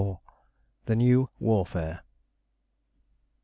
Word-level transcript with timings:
THE 0.87 0.95
NEW 0.95 1.29
WARFARE. 1.39 2.01